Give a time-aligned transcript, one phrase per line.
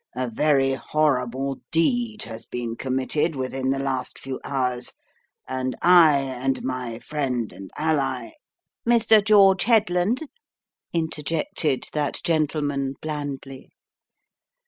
[0.15, 4.93] "A very horrible deed has been committed within the last few hours,
[5.47, 8.31] and I and my friend and ally"
[8.89, 9.23] "Mr.
[9.23, 10.27] George Headland,"
[10.91, 13.69] interjected that gentle The Woman in the Case 133 man, blandly.